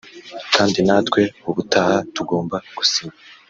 Kandi 0.55 0.79
natwe 0.87 1.21
ubutaha 1.49 1.95
tugomba 2.15 2.55
gusinya 2.77 3.15